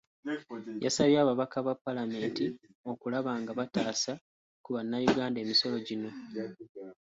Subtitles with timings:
[0.85, 2.45] Yasabye ababaka ba Paalamenti
[2.91, 4.13] okulaba nga bataasa
[4.63, 6.09] ku bannayuganda emisolo gino.